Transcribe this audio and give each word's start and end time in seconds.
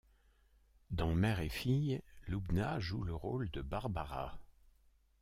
Dans 0.89 1.13
Mère 1.13 1.41
et 1.41 1.49
Fille, 1.49 2.01
Lubna 2.25 2.79
joue 2.79 3.03
le 3.03 3.13
rôle 3.13 3.51
de 3.51 3.61
Barbara. 3.61 4.39